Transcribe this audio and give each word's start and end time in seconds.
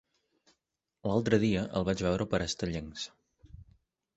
L'altre 1.09 1.39
dia 1.45 1.65
el 1.81 1.85
vaig 1.91 2.01
veure 2.07 2.27
per 2.33 2.41
Estellencs. 2.49 3.05